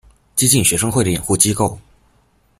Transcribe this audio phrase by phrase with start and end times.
[0.35, 1.77] 激进学生会的掩护机构。